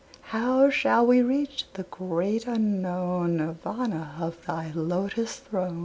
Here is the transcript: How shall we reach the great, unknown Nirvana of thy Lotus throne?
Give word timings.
How 0.33 0.71
shall 0.71 1.05
we 1.05 1.21
reach 1.21 1.65
the 1.73 1.83
great, 1.83 2.47
unknown 2.47 3.37
Nirvana 3.37 4.15
of 4.19 4.43
thy 4.47 4.71
Lotus 4.73 5.35
throne? 5.35 5.79